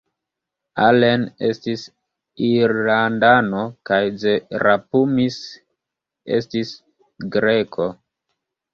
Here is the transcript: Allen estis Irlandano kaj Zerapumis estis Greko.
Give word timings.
Allen 0.85 1.25
estis 1.49 1.83
Irlandano 2.47 3.61
kaj 3.91 4.01
Zerapumis 4.25 5.41
estis 6.43 6.77
Greko. 7.39 7.93